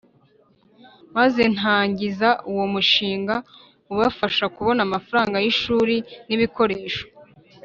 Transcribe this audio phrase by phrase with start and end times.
[1.15, 3.35] maze ntangiza uwo mushinga
[3.93, 5.95] ubafasha kubona amafaranga y’ishuri
[6.27, 7.03] n’ibikoresho.